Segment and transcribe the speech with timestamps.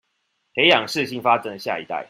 [0.55, 1.95] 培養適性發展的下一代